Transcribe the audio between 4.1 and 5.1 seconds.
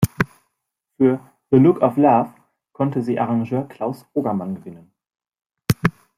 Ogerman gewinnen.